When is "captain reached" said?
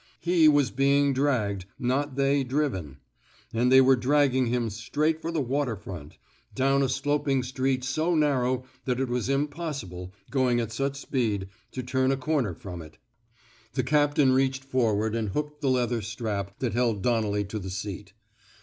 13.83-14.63